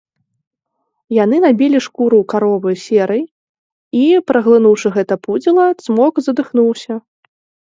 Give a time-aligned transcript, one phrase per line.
[1.23, 3.21] Яны набілі шкуру каровы серай,
[4.01, 6.93] і, праглынуўшы гэта пудзіла, цмок задыхнуўся.